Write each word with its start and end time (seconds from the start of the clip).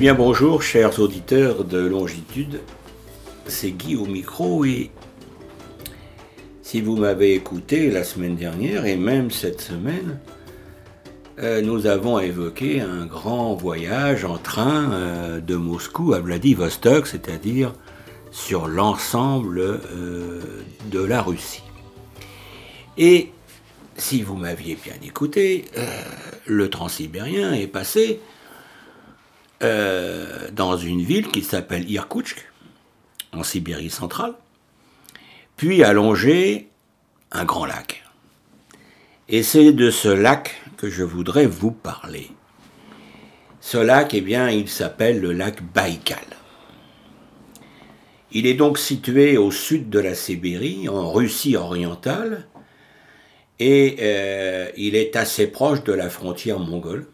bien 0.00 0.14
bonjour 0.14 0.62
chers 0.62 0.98
auditeurs 0.98 1.62
de 1.62 1.76
Longitude, 1.76 2.62
c'est 3.44 3.70
Guy 3.70 3.96
au 3.96 4.06
micro 4.06 4.64
et 4.64 4.90
si 6.62 6.80
vous 6.80 6.96
m'avez 6.96 7.34
écouté 7.34 7.90
la 7.90 8.02
semaine 8.02 8.34
dernière 8.34 8.86
et 8.86 8.96
même 8.96 9.30
cette 9.30 9.60
semaine, 9.60 10.18
euh, 11.38 11.60
nous 11.60 11.86
avons 11.86 12.18
évoqué 12.18 12.80
un 12.80 13.04
grand 13.04 13.54
voyage 13.54 14.24
en 14.24 14.38
train 14.38 14.90
euh, 14.90 15.40
de 15.40 15.54
Moscou 15.56 16.14
à 16.14 16.20
Vladivostok, 16.20 17.06
c'est-à-dire 17.06 17.74
sur 18.30 18.68
l'ensemble 18.68 19.60
euh, 19.60 20.40
de 20.90 21.04
la 21.04 21.20
Russie. 21.20 21.62
Et 22.96 23.32
si 23.98 24.22
vous 24.22 24.36
m'aviez 24.36 24.78
bien 24.82 24.96
écouté, 25.04 25.66
le 26.46 26.70
transsibérien 26.70 27.52
est 27.52 27.66
passé 27.66 28.18
dans 29.60 30.76
une 30.76 31.02
ville 31.02 31.28
qui 31.28 31.42
s'appelle 31.42 31.90
Irkoutsk, 31.90 32.46
en 33.32 33.42
Sibérie 33.42 33.90
centrale, 33.90 34.34
puis 35.56 35.84
a 35.84 35.92
longé 35.92 36.68
un 37.32 37.44
grand 37.44 37.66
lac. 37.66 38.02
Et 39.28 39.42
c'est 39.42 39.72
de 39.72 39.90
ce 39.90 40.08
lac 40.08 40.60
que 40.76 40.90
je 40.90 41.04
voudrais 41.04 41.46
vous 41.46 41.70
parler. 41.70 42.30
Ce 43.60 43.78
lac, 43.78 44.14
eh 44.14 44.22
bien, 44.22 44.48
il 44.48 44.68
s'appelle 44.68 45.20
le 45.20 45.32
lac 45.32 45.62
Baïkal. 45.62 46.18
Il 48.32 48.46
est 48.46 48.54
donc 48.54 48.78
situé 48.78 49.36
au 49.36 49.50
sud 49.50 49.90
de 49.90 49.98
la 49.98 50.14
Sibérie, 50.14 50.88
en 50.88 51.12
Russie 51.12 51.56
orientale, 51.56 52.46
et 53.58 53.96
euh, 54.00 54.70
il 54.76 54.96
est 54.96 55.14
assez 55.16 55.46
proche 55.46 55.84
de 55.84 55.92
la 55.92 56.08
frontière 56.08 56.58
mongole. 56.58 57.06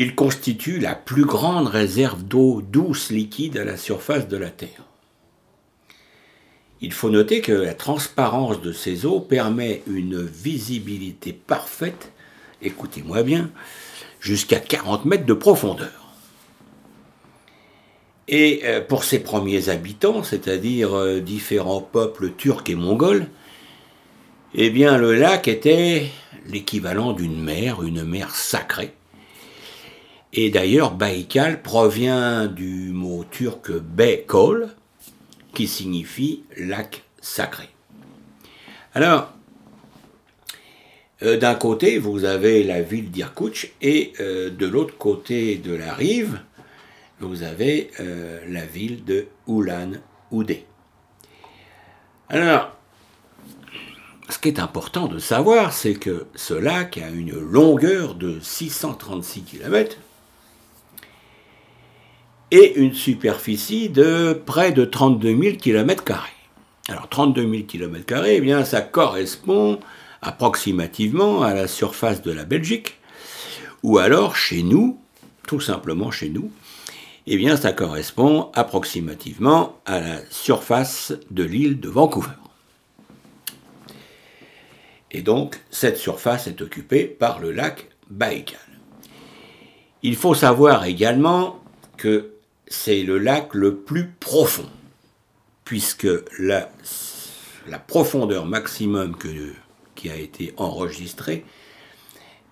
Il 0.00 0.14
constitue 0.14 0.78
la 0.78 0.94
plus 0.94 1.24
grande 1.24 1.66
réserve 1.66 2.22
d'eau 2.22 2.62
douce 2.62 3.10
liquide 3.10 3.58
à 3.58 3.64
la 3.64 3.76
surface 3.76 4.28
de 4.28 4.36
la 4.36 4.48
Terre. 4.48 4.84
Il 6.80 6.92
faut 6.92 7.10
noter 7.10 7.40
que 7.40 7.50
la 7.50 7.74
transparence 7.74 8.62
de 8.62 8.70
ces 8.70 9.06
eaux 9.06 9.18
permet 9.18 9.82
une 9.88 10.22
visibilité 10.22 11.32
parfaite, 11.32 12.12
écoutez-moi 12.62 13.24
bien, 13.24 13.50
jusqu'à 14.20 14.60
40 14.60 15.04
mètres 15.04 15.26
de 15.26 15.34
profondeur. 15.34 16.14
Et 18.28 18.60
euh, 18.66 18.80
pour 18.80 19.02
ses 19.02 19.18
premiers 19.18 19.68
habitants, 19.68 20.22
c'est-à-dire 20.22 20.94
euh, 20.94 21.18
différents 21.18 21.80
peuples 21.80 22.30
turcs 22.36 22.68
et 22.68 22.76
mongols, 22.76 23.26
eh 24.54 24.70
bien 24.70 24.96
le 24.96 25.16
lac 25.16 25.48
était 25.48 26.08
l'équivalent 26.46 27.14
d'une 27.14 27.42
mer, 27.42 27.82
une 27.82 28.04
mer 28.04 28.36
sacrée. 28.36 28.92
Et 30.32 30.50
d'ailleurs, 30.50 30.94
Baïkal 30.94 31.62
provient 31.62 32.46
du 32.46 32.90
mot 32.90 33.24
turc 33.30 33.72
Bekol, 33.72 34.68
qui 35.54 35.66
signifie 35.66 36.44
lac 36.56 37.02
sacré. 37.20 37.68
Alors, 38.94 39.32
euh, 41.22 41.36
d'un 41.36 41.54
côté, 41.54 41.98
vous 41.98 42.24
avez 42.24 42.62
la 42.62 42.82
ville 42.82 43.10
d'Irkoutsk 43.10 43.72
et 43.82 44.12
euh, 44.20 44.50
de 44.50 44.66
l'autre 44.66 44.96
côté 44.96 45.56
de 45.56 45.74
la 45.74 45.94
rive, 45.94 46.40
vous 47.20 47.42
avez 47.42 47.90
euh, 47.98 48.40
la 48.48 48.64
ville 48.64 49.04
de 49.04 49.26
Ulan-Oudé. 49.48 50.64
Alors, 52.28 52.76
ce 54.28 54.38
qui 54.38 54.48
est 54.48 54.60
important 54.60 55.08
de 55.08 55.18
savoir, 55.18 55.72
c'est 55.72 55.94
que 55.94 56.26
ce 56.34 56.54
lac 56.54 56.98
a 56.98 57.08
une 57.08 57.38
longueur 57.38 58.14
de 58.14 58.38
636 58.40 59.42
km, 59.42 59.96
et 62.50 62.74
une 62.76 62.94
superficie 62.94 63.88
de 63.88 64.32
près 64.32 64.72
de 64.72 64.84
32 64.84 65.36
000 65.36 65.56
km. 65.56 66.02
Alors 66.88 67.08
32 67.08 67.42
000 67.42 67.62
km, 67.64 68.24
eh 68.26 68.40
bien, 68.40 68.64
ça 68.64 68.80
correspond 68.80 69.78
approximativement 70.22 71.42
à 71.42 71.54
la 71.54 71.68
surface 71.68 72.22
de 72.22 72.32
la 72.32 72.44
Belgique, 72.44 72.96
ou 73.82 73.98
alors 73.98 74.36
chez 74.36 74.62
nous, 74.62 74.98
tout 75.46 75.60
simplement 75.60 76.10
chez 76.10 76.30
nous, 76.30 76.50
eh 77.26 77.36
bien, 77.36 77.56
ça 77.56 77.72
correspond 77.72 78.50
approximativement 78.54 79.78
à 79.84 80.00
la 80.00 80.20
surface 80.30 81.12
de 81.30 81.44
l'île 81.44 81.78
de 81.78 81.90
Vancouver. 81.90 82.30
Et 85.10 85.20
donc, 85.20 85.60
cette 85.70 85.98
surface 85.98 86.46
est 86.46 86.62
occupée 86.62 87.04
par 87.04 87.38
le 87.38 87.52
lac 87.52 87.88
Baïkal. 88.08 88.58
Il 90.02 90.16
faut 90.16 90.34
savoir 90.34 90.84
également 90.84 91.60
que 91.98 92.37
c'est 92.68 93.02
le 93.02 93.18
lac 93.18 93.54
le 93.54 93.76
plus 93.76 94.08
profond, 94.20 94.68
puisque 95.64 96.08
la, 96.38 96.70
profondeur 97.86 98.46
maximum 98.46 99.16
qui 99.94 100.10
a 100.10 100.16
été 100.16 100.54
enregistrée 100.56 101.44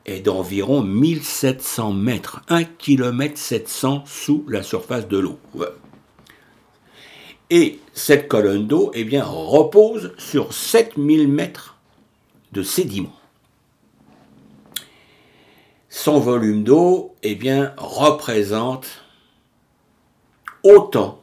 est 0.04 0.20
d'environ 0.20 0.82
1700 0.82 1.92
mètres, 1.92 2.42
1 2.48 2.64
km 2.64 3.36
700 3.36 4.04
sous 4.06 4.44
la 4.48 4.62
surface 4.62 5.08
de 5.08 5.18
l'eau. 5.18 5.38
Et 7.50 7.80
cette 7.92 8.28
colonne 8.28 8.66
d'eau 8.66 8.90
eh 8.94 9.20
repose 9.20 10.12
sur 10.18 10.52
7000 10.52 11.28
mètres 11.28 11.76
de 12.52 12.62
sédiments. 12.62 13.14
Son 15.88 16.18
volume 16.18 16.62
d'eau 16.62 17.14
eh 17.22 17.34
bien, 17.34 17.72
représente 17.76 19.05
autant 20.66 21.22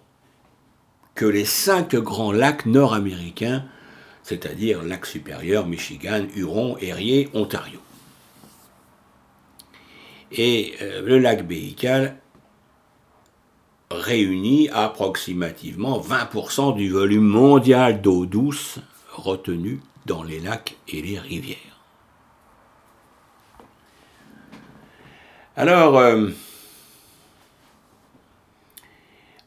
que 1.15 1.25
les 1.25 1.45
cinq 1.45 1.95
grands 1.95 2.31
lacs 2.31 2.65
nord-américains, 2.65 3.65
c'est-à-dire 4.23 4.83
lac 4.83 5.05
supérieur, 5.05 5.67
Michigan, 5.67 6.25
Huron, 6.35 6.77
Erie, 6.79 7.29
Ontario. 7.33 7.79
Et 10.31 10.73
euh, 10.81 11.01
le 11.01 11.19
lac 11.19 11.47
Baïkal 11.47 12.17
réunit 13.91 14.69
approximativement 14.69 15.99
20% 15.99 16.75
du 16.75 16.89
volume 16.89 17.27
mondial 17.27 18.01
d'eau 18.01 18.25
douce 18.25 18.79
retenu 19.11 19.81
dans 20.05 20.23
les 20.23 20.39
lacs 20.39 20.75
et 20.87 21.01
les 21.01 21.19
rivières. 21.19 21.57
Alors, 25.55 25.99
euh, 25.99 26.29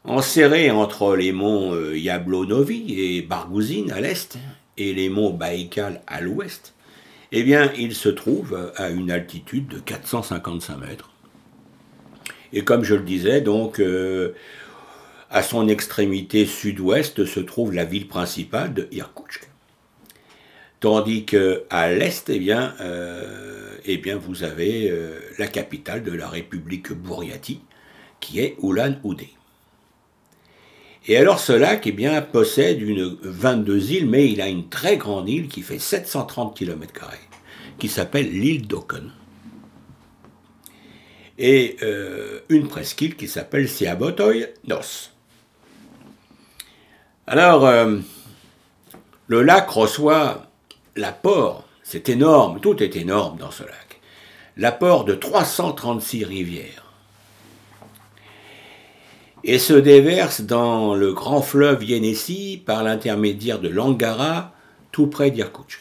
Enserré 0.07 0.71
entre 0.71 1.17
les 1.17 1.33
monts 1.33 1.73
euh, 1.73 1.97
Yablonovi 1.97 2.97
et 2.97 3.21
Bargouzine 3.21 3.91
à 3.91 3.99
l'est 3.99 4.37
et 4.77 4.93
les 4.93 5.09
monts 5.09 5.31
Baïkal 5.31 6.01
à 6.07 6.21
l'ouest, 6.21 6.75
eh 7.33 7.43
bien, 7.43 7.73
il 7.77 7.93
se 7.93 8.07
trouve 8.07 8.71
à 8.77 8.89
une 8.89 9.11
altitude 9.11 9.67
de 9.67 9.79
455 9.79 10.77
mètres. 10.77 11.11
Et 12.53 12.63
comme 12.63 12.85
je 12.85 12.95
le 12.95 13.01
disais, 13.01 13.41
donc, 13.41 13.81
euh, 13.81 14.31
à 15.29 15.43
son 15.43 15.67
extrémité 15.67 16.45
sud-ouest 16.45 17.25
se 17.25 17.41
trouve 17.41 17.73
la 17.73 17.83
ville 17.83 18.07
principale 18.07 18.73
de 18.73 18.87
Irkoutsk. 18.93 19.49
Tandis 20.79 21.25
qu'à 21.25 21.91
l'est, 21.91 22.29
eh 22.29 22.39
bien, 22.39 22.75
euh, 22.79 23.75
eh 23.83 23.97
bien, 23.97 24.15
vous 24.15 24.45
avez 24.45 24.89
la 25.37 25.47
capitale 25.47 26.03
de 26.03 26.13
la 26.13 26.29
République 26.29 26.93
Bouriati, 26.93 27.59
qui 28.21 28.39
est 28.39 28.55
Ulan-Oudé. 28.63 29.36
Et 31.09 31.15
alors 31.15 31.39
ce 31.39 31.53
lac 31.53 31.87
eh 31.87 31.93
bien, 31.93 32.21
possède 32.21 32.81
une 32.81 33.17
22 33.21 33.91
îles, 33.91 34.09
mais 34.09 34.29
il 34.29 34.41
a 34.41 34.49
une 34.49 34.67
très 34.67 34.97
grande 34.97 35.29
île 35.29 35.47
qui 35.47 35.61
fait 35.61 35.79
730 35.79 36.55
km, 36.55 37.09
qui 37.79 37.87
s'appelle 37.87 38.29
l'île 38.29 38.67
d'Okon. 38.67 39.09
Et 41.37 41.77
euh, 41.81 42.41
une 42.49 42.67
presqu'île 42.67 43.15
qui 43.15 43.27
s'appelle 43.27 43.69
Siabotoy 43.69 44.47
Nos. 44.67 45.11
Alors, 47.25 47.65
euh, 47.65 47.97
le 49.27 49.43
lac 49.43 49.69
reçoit 49.69 50.47
l'apport, 50.97 51.67
c'est 51.83 52.09
énorme, 52.09 52.59
tout 52.59 52.83
est 52.83 52.97
énorme 52.97 53.37
dans 53.37 53.51
ce 53.51 53.63
lac, 53.63 54.01
l'apport 54.57 55.05
de 55.05 55.13
336 55.13 56.25
rivières 56.25 56.86
et 59.47 59.59
se 59.59 59.73
déverse 59.73 60.41
dans 60.41 60.93
le 60.93 61.13
grand 61.13 61.41
fleuve 61.41 61.81
Yenisei 61.85 62.61
par 62.63 62.83
l'intermédiaire 62.83 63.59
de 63.59 63.69
l'Angara, 63.69 64.51
tout 64.91 65.07
près 65.07 65.31
d'Irkoutsk. 65.31 65.79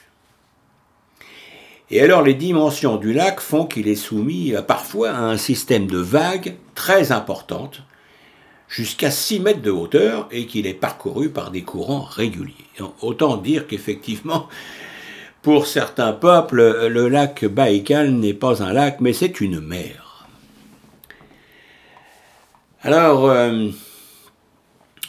Et 1.90 2.00
alors 2.00 2.22
les 2.22 2.34
dimensions 2.34 2.96
du 2.96 3.12
lac 3.12 3.40
font 3.40 3.66
qu'il 3.66 3.88
est 3.88 3.96
soumis 3.96 4.54
parfois 4.68 5.10
à 5.10 5.20
un 5.20 5.36
système 5.36 5.88
de 5.88 5.98
vagues 5.98 6.54
très 6.76 7.10
importantes, 7.10 7.82
jusqu'à 8.68 9.10
6 9.10 9.40
mètres 9.40 9.62
de 9.62 9.70
hauteur, 9.72 10.28
et 10.30 10.46
qu'il 10.46 10.68
est 10.68 10.74
parcouru 10.74 11.30
par 11.30 11.50
des 11.50 11.62
courants 11.62 12.06
réguliers. 12.08 12.54
autant 13.02 13.36
dire 13.36 13.66
qu'effectivement, 13.66 14.48
pour 15.42 15.66
certains 15.66 16.12
peuples, 16.12 16.86
le 16.88 17.08
lac 17.08 17.44
Baïkal 17.44 18.12
n'est 18.12 18.34
pas 18.34 18.62
un 18.62 18.72
lac, 18.72 19.00
mais 19.00 19.12
c'est 19.12 19.40
une 19.40 19.60
mer. 19.60 20.05
Alors, 22.86 23.28
euh, 23.28 23.68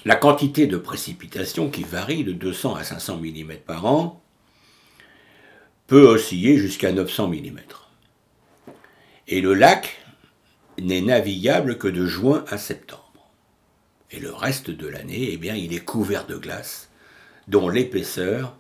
la 0.04 0.16
quantité 0.16 0.66
de 0.66 0.78
précipitations 0.78 1.70
qui 1.70 1.84
varie 1.84 2.24
de 2.24 2.32
200 2.32 2.74
à 2.74 2.84
500 2.84 3.18
mm 3.18 3.58
par 3.68 3.86
an 3.86 4.20
peut 5.86 6.08
osciller 6.08 6.58
jusqu'à 6.58 6.92
900 6.92 7.28
mm. 7.28 7.60
Et 9.28 9.42
le 9.42 9.54
lac 9.54 10.04
n'est 10.80 11.02
navigable 11.02 11.78
que 11.78 11.88
de 11.88 12.08
juin 12.08 12.46
à 12.50 12.58
septembre. 12.58 13.30
Et 14.10 14.20
le 14.20 14.34
reste 14.34 14.72
de 14.72 14.88
l'année, 14.88 15.30
eh 15.34 15.38
bien, 15.38 15.54
il 15.54 15.72
est 15.76 15.86
couvert 15.86 16.26
de 16.26 16.36
glace, 16.36 16.90
dont 17.48 17.70
l'épaisseur, 17.70 18.58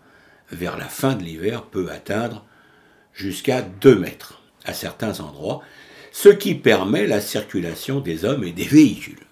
vers 0.51 0.77
la 0.77 0.85
fin 0.85 1.15
de 1.15 1.23
l'hiver, 1.23 1.63
peut 1.63 1.89
atteindre 1.89 2.45
jusqu'à 3.13 3.63
2 3.63 3.97
mètres 3.97 4.43
à 4.63 4.73
certains 4.73 5.21
endroits, 5.21 5.63
ce 6.19 6.29
qui 6.29 6.55
permet 6.55 7.05
la 7.05 7.21
circulation 7.21 7.99
des 7.99 8.25
hommes 8.25 8.43
et 8.43 8.51
des 8.51 8.63
véhicules. 8.63 9.23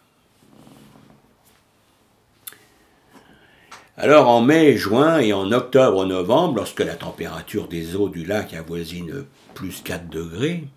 Alors 3.97 4.29
en 4.29 4.41
mai, 4.41 4.77
juin 4.77 5.17
et 5.17 5.33
en 5.33 5.51
octobre, 5.51 6.05
novembre, 6.05 6.57
lorsque 6.57 6.81
la 6.81 6.93
température 6.93 7.67
des 7.67 7.95
eaux 7.95 8.07
du 8.07 8.23
lac 8.23 8.53
avoisine 8.53 9.25
plus 9.55 9.81
4 9.83 10.09
degrés, 10.09 10.67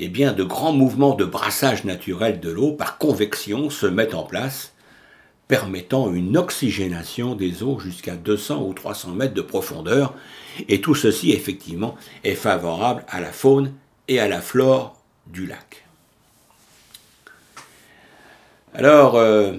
eh 0.00 0.08
bien 0.08 0.32
de 0.32 0.42
grands 0.42 0.72
mouvements 0.72 1.14
de 1.14 1.24
brassage 1.24 1.84
naturel 1.84 2.40
de 2.40 2.50
l'eau 2.50 2.72
par 2.72 2.98
convection 2.98 3.70
se 3.70 3.86
mettent 3.86 4.14
en 4.14 4.24
place, 4.24 4.72
permettant 5.46 6.12
une 6.12 6.36
oxygénation 6.36 7.36
des 7.36 7.62
eaux 7.62 7.78
jusqu'à 7.78 8.16
200 8.16 8.64
ou 8.64 8.74
300 8.74 9.12
mètres 9.12 9.34
de 9.34 9.40
profondeur, 9.40 10.14
et 10.68 10.80
tout 10.80 10.96
ceci 10.96 11.30
effectivement 11.30 11.94
est 12.24 12.34
favorable 12.34 13.04
à 13.08 13.20
la 13.20 13.30
faune 13.30 13.72
et 14.08 14.18
à 14.18 14.28
la 14.28 14.40
flore 14.40 14.96
du 15.26 15.46
lac. 15.46 15.84
Alors, 18.74 19.16
euh, 19.16 19.52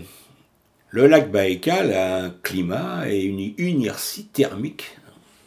le 0.89 1.07
lac 1.07 1.31
Baïkal 1.31 1.93
a 1.93 2.23
un 2.23 2.29
climat 2.29 3.09
et 3.09 3.21
une 3.21 3.53
inertie 3.57 4.25
thermique. 4.25 4.97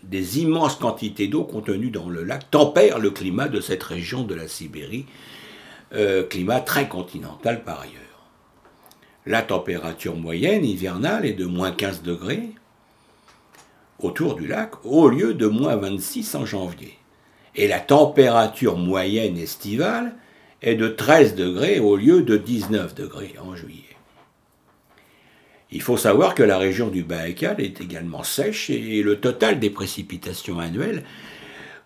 Des 0.04 0.40
immenses 0.40 0.76
quantités 0.76 1.28
d'eau 1.28 1.44
contenues 1.44 1.90
dans 1.90 2.08
le 2.08 2.24
lac 2.24 2.50
tempèrent 2.50 2.98
le 2.98 3.10
climat 3.10 3.48
de 3.48 3.60
cette 3.60 3.82
région 3.82 4.24
de 4.24 4.34
la 4.34 4.48
Sibérie, 4.48 5.06
euh, 5.94 6.24
climat 6.24 6.60
très 6.60 6.88
continental 6.88 7.62
par 7.62 7.80
ailleurs. 7.80 8.02
La 9.26 9.42
température 9.42 10.16
moyenne 10.16 10.64
hivernale 10.64 11.24
est 11.24 11.34
de 11.34 11.46
moins 11.46 11.70
15 11.70 12.02
degrés 12.02 12.50
autour 14.00 14.34
du 14.34 14.48
lac, 14.48 14.84
au 14.84 15.08
lieu 15.08 15.34
de 15.34 15.46
moins 15.46 15.76
26 15.76 16.34
en 16.34 16.44
janvier. 16.44 16.98
Et 17.54 17.68
la 17.68 17.80
température 17.80 18.78
moyenne 18.78 19.36
estivale 19.36 20.14
est 20.62 20.74
de 20.74 20.88
13 20.88 21.34
degrés 21.34 21.80
au 21.80 21.96
lieu 21.96 22.22
de 22.22 22.36
19 22.36 22.94
degrés 22.94 23.34
en 23.42 23.54
juillet. 23.56 23.82
Il 25.70 25.80
faut 25.80 25.96
savoir 25.96 26.34
que 26.34 26.42
la 26.42 26.58
région 26.58 26.88
du 26.88 27.02
Baïkal 27.02 27.60
est 27.60 27.80
également 27.80 28.22
sèche 28.22 28.68
et 28.68 29.02
le 29.02 29.20
total 29.20 29.58
des 29.58 29.70
précipitations 29.70 30.60
annuelles 30.60 31.02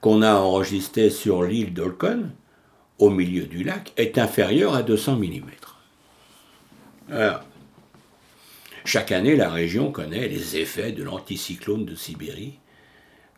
qu'on 0.01 0.23
a 0.23 0.35
enregistrées 0.35 1.11
sur 1.11 1.45
l'île 1.45 1.73
d'Olkon, 1.73 2.31
au 2.99 3.11
milieu 3.11 3.45
du 3.45 3.63
lac, 3.63 3.93
est 3.97 4.19
inférieur 4.19 4.75
à 4.75 4.83
200 4.83 5.17
mm. 5.17 5.41
chaque 8.85 9.13
année, 9.13 9.37
la 9.37 9.51
région 9.51 9.93
connaît 9.93 10.29
les 10.29 10.57
effets 10.57 10.93
de 10.93 11.05
l'anticyclone 11.05 11.85
de 11.85 11.95
Sibérie, 11.95 12.59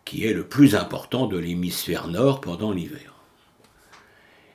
qui 0.09 0.25
est 0.25 0.33
le 0.33 0.45
plus 0.45 0.75
important 0.75 1.27
de 1.27 1.37
l'hémisphère 1.37 2.09
nord 2.09 2.41
pendant 2.41 2.73
l'hiver. 2.73 3.13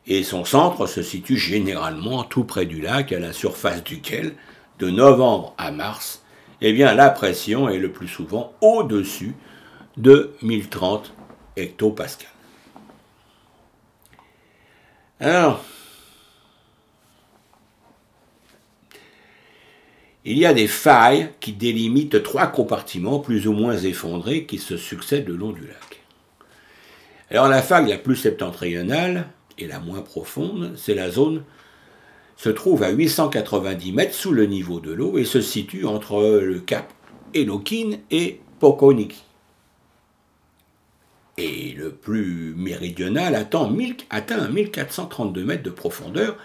Et 0.07 0.23
son 0.23 0.45
centre 0.45 0.88
se 0.88 1.03
situe 1.03 1.38
généralement 1.38 2.23
tout 2.23 2.44
près 2.44 2.65
du 2.65 2.81
lac, 2.81 3.11
à 3.11 3.19
la 3.19 3.33
surface 3.33 3.83
duquel 3.83 4.33
de 4.79 4.89
novembre 4.89 5.53
à 5.59 5.71
mars, 5.71 6.23
eh 6.61 6.73
bien 6.73 6.95
la 6.95 7.11
pression 7.11 7.69
est 7.69 7.77
le 7.77 7.91
plus 7.91 8.07
souvent 8.07 8.53
au-dessus 8.61 9.35
de 9.97 10.33
1030 10.41 11.13
hectopascales. 11.55 12.27
Alors, 15.19 15.63
il 20.25 20.37
y 20.37 20.45
a 20.45 20.53
des 20.53 20.67
failles 20.67 21.29
qui 21.39 21.51
délimitent 21.53 22.23
trois 22.23 22.47
compartiments 22.47 23.19
plus 23.19 23.47
ou 23.47 23.53
moins 23.53 23.77
effondrés 23.77 24.45
qui 24.45 24.57
se 24.57 24.77
succèdent 24.77 25.27
le 25.27 25.35
long 25.35 25.51
du 25.51 25.61
lac. 25.61 26.01
Alors 27.29 27.47
la 27.47 27.61
faille 27.61 27.89
la 27.89 27.97
plus 27.97 28.15
septentrionale 28.15 29.27
et 29.57 29.67
la 29.67 29.79
moins 29.79 30.01
profonde, 30.01 30.73
c'est 30.77 30.95
la 30.95 31.09
zone 31.09 31.43
se 32.37 32.49
trouve 32.49 32.83
à 32.83 32.89
890 32.89 33.91
mètres 33.91 34.13
sous 34.13 34.31
le 34.31 34.45
niveau 34.45 34.79
de 34.79 34.91
l'eau 34.91 35.17
et 35.17 35.25
se 35.25 35.41
situe 35.41 35.85
entre 35.85 36.39
le 36.41 36.59
cap 36.59 36.91
Elokin 37.33 37.97
et 38.11 38.41
Pokoniki. 38.59 39.23
Et 41.37 41.73
le 41.73 41.91
plus 41.91 42.53
méridional 42.55 43.35
atteint, 43.35 43.69
1432 43.69 45.43
mètres 45.43 45.63
de 45.63 45.69
profondeur 45.69 46.37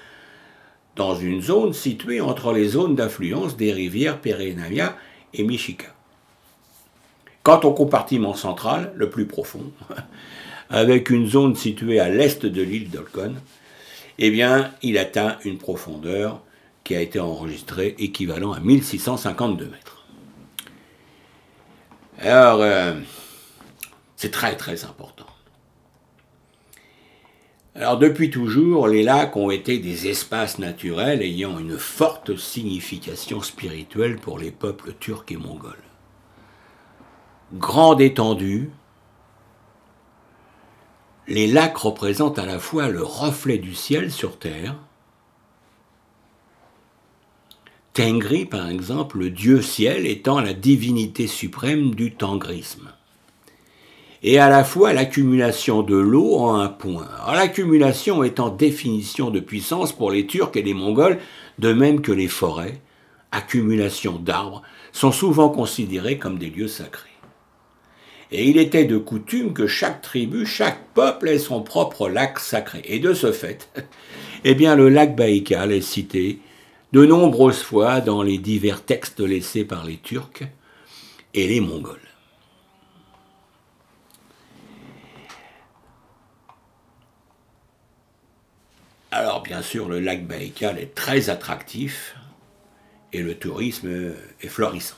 dans 0.98 1.14
une 1.14 1.40
zone 1.40 1.72
située 1.72 2.20
entre 2.20 2.52
les 2.52 2.68
zones 2.68 2.96
d'influence 2.96 3.56
des 3.56 3.72
rivières 3.72 4.20
Perenaya 4.20 4.96
et 5.32 5.44
Michika. 5.44 5.86
Quant 7.44 7.60
au 7.60 7.72
compartiment 7.72 8.34
central, 8.34 8.92
le 8.96 9.08
plus 9.08 9.26
profond, 9.26 9.72
avec 10.70 11.10
une 11.10 11.28
zone 11.28 11.54
située 11.54 12.00
à 12.00 12.08
l'est 12.08 12.44
de 12.44 12.62
l'île 12.62 12.90
d'Olkon, 12.90 13.36
eh 14.18 14.30
bien, 14.32 14.72
il 14.82 14.98
atteint 14.98 15.38
une 15.44 15.58
profondeur 15.58 16.42
qui 16.82 16.96
a 16.96 17.00
été 17.00 17.20
enregistrée 17.20 17.94
équivalent 18.00 18.52
à 18.52 18.58
1652 18.58 19.66
mètres. 19.66 20.04
Alors, 22.18 22.60
euh, 22.60 22.94
c'est 24.16 24.32
très 24.32 24.56
très 24.56 24.84
important. 24.84 25.27
Alors 27.78 27.96
depuis 27.96 28.28
toujours, 28.28 28.88
les 28.88 29.04
lacs 29.04 29.36
ont 29.36 29.52
été 29.52 29.78
des 29.78 30.08
espaces 30.08 30.58
naturels 30.58 31.22
ayant 31.22 31.60
une 31.60 31.78
forte 31.78 32.36
signification 32.36 33.40
spirituelle 33.40 34.16
pour 34.16 34.36
les 34.36 34.50
peuples 34.50 34.94
turcs 34.98 35.26
et 35.28 35.36
mongols. 35.36 35.84
Grande 37.54 38.00
étendue, 38.00 38.70
les 41.28 41.46
lacs 41.46 41.76
représentent 41.76 42.40
à 42.40 42.46
la 42.46 42.58
fois 42.58 42.88
le 42.88 43.04
reflet 43.04 43.58
du 43.58 43.76
ciel 43.76 44.10
sur 44.10 44.40
Terre, 44.40 44.74
Tengri, 47.92 48.44
par 48.44 48.68
exemple, 48.68 49.18
le 49.18 49.30
dieu 49.30 49.62
ciel 49.62 50.04
étant 50.06 50.40
la 50.40 50.52
divinité 50.52 51.28
suprême 51.28 51.94
du 51.94 52.14
tangrisme. 52.14 52.92
Et 54.22 54.38
à 54.38 54.48
la 54.48 54.64
fois 54.64 54.92
l'accumulation 54.92 55.82
de 55.82 55.96
l'eau 55.96 56.36
en 56.36 56.56
un 56.56 56.68
point. 56.68 57.08
l'accumulation 57.32 58.24
étant 58.24 58.48
définition 58.48 59.30
de 59.30 59.38
puissance 59.38 59.92
pour 59.92 60.10
les 60.10 60.26
Turcs 60.26 60.56
et 60.56 60.62
les 60.62 60.74
Mongols, 60.74 61.18
de 61.58 61.72
même 61.72 62.00
que 62.00 62.12
les 62.12 62.26
forêts, 62.26 62.80
accumulation 63.30 64.18
d'arbres, 64.18 64.62
sont 64.92 65.12
souvent 65.12 65.50
considérées 65.50 66.18
comme 66.18 66.38
des 66.38 66.50
lieux 66.50 66.68
sacrés. 66.68 67.08
Et 68.30 68.48
il 68.48 68.58
était 68.58 68.84
de 68.84 68.98
coutume 68.98 69.54
que 69.54 69.66
chaque 69.66 70.02
tribu, 70.02 70.44
chaque 70.44 70.84
peuple 70.94 71.28
ait 71.28 71.38
son 71.38 71.62
propre 71.62 72.08
lac 72.08 72.38
sacré. 72.40 72.82
Et 72.84 72.98
de 72.98 73.14
ce 73.14 73.32
fait, 73.32 73.70
eh 74.44 74.54
bien, 74.54 74.74
le 74.74 74.88
lac 74.88 75.16
Baïkal 75.16 75.72
est 75.72 75.80
cité 75.80 76.40
de 76.92 77.04
nombreuses 77.06 77.62
fois 77.62 78.00
dans 78.00 78.22
les 78.22 78.38
divers 78.38 78.82
textes 78.84 79.20
laissés 79.20 79.64
par 79.64 79.84
les 79.84 79.96
Turcs 79.96 80.42
et 81.34 81.46
les 81.46 81.60
Mongols. 81.60 82.07
Alors 89.18 89.42
bien 89.42 89.62
sûr, 89.62 89.88
le 89.88 89.98
lac 89.98 90.28
Baïkal 90.28 90.78
est 90.78 90.94
très 90.94 91.28
attractif 91.28 92.14
et 93.12 93.20
le 93.20 93.34
tourisme 93.34 94.12
est 94.40 94.46
florissant. 94.46 94.94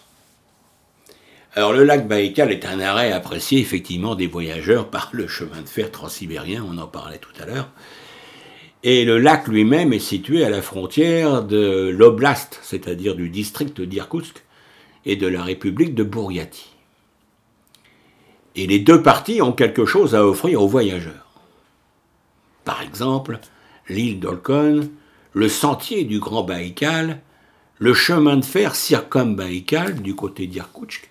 Alors 1.55 1.73
le 1.73 1.85
lac 1.85 2.07
Baïkal 2.07 2.53
est 2.53 2.67
un 2.67 2.81
arrêt 2.81 3.13
apprécié 3.13 3.61
effectivement 3.61 4.17
des 4.17 4.27
voyageurs 4.27 4.91
par 4.91 5.09
le 5.13 5.27
chemin 5.27 5.63
de 5.63 5.69
fer 5.71 5.91
transsibérien, 5.91 6.63
on 6.69 6.77
en 6.77 6.87
parlait 6.87 7.17
tout 7.17 7.33
à 7.41 7.47
l'heure. 7.47 7.71
Et 8.83 9.07
le 9.07 9.17
lac 9.17 9.49
lui-même 9.49 9.95
est 9.95 9.99
situé 9.99 10.45
à 10.45 10.51
la 10.51 10.61
frontière 10.61 11.43
de 11.43 11.89
l'oblast, 11.89 12.61
c'est-à-dire 12.63 13.15
du 13.15 13.31
district 13.31 13.81
d'Irkoutsk 13.81 14.45
et 15.07 15.17
de 15.17 15.29
la 15.29 15.43
République 15.43 15.95
de 15.95 16.05
Bouriatie. 16.05 16.75
Et 18.55 18.67
les 18.67 18.81
deux 18.81 19.03
parties 19.03 19.41
ont 19.41 19.53
quelque 19.53 19.87
chose 19.87 20.15
à 20.15 20.27
offrir 20.27 20.61
aux 20.61 20.69
voyageurs. 20.69 21.41
Par 22.67 22.83
exemple, 22.83 23.41
l'île 23.91 24.21
d'Olkon, 24.21 24.89
le 25.35 25.49
sentier 25.49 26.05
du 26.05 26.19
Grand 26.19 26.43
Baïkal, 26.43 27.21
le 27.79 27.93
chemin 27.93 28.37
de 28.37 28.45
fer 28.45 28.75
circum-baïkal 28.75 30.01
du 30.01 30.15
côté 30.15 30.47
d'Irkoutsk, 30.47 31.11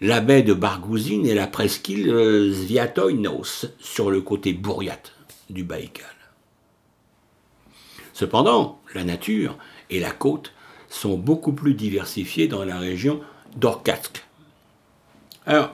la 0.00 0.20
baie 0.20 0.42
de 0.42 0.54
Bargouzine 0.54 1.26
et 1.26 1.34
la 1.34 1.46
presqu'île 1.46 2.10
Zviatoïnos 2.52 3.66
sur 3.78 4.10
le 4.10 4.20
côté 4.20 4.52
bourriate 4.52 5.12
du 5.50 5.64
Baïkal. 5.64 6.06
Cependant, 8.12 8.80
la 8.94 9.04
nature 9.04 9.58
et 9.90 10.00
la 10.00 10.10
côte 10.10 10.52
sont 10.88 11.18
beaucoup 11.18 11.52
plus 11.52 11.74
diversifiées 11.74 12.48
dans 12.48 12.64
la 12.64 12.78
région 12.78 13.20
d'Orkatsk. 13.56 14.24
Alors, 15.44 15.72